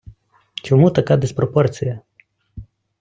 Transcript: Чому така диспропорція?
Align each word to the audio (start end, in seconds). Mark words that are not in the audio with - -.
Чому 0.53 0.89
така 0.91 1.17
диспропорція? 1.17 1.99